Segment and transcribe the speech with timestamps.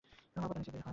[0.35, 0.89] মালপত্র নিচে বের কর।